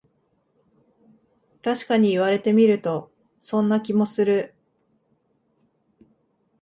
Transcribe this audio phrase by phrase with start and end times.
[1.61, 4.55] たしかに言われてみると、そんな気もする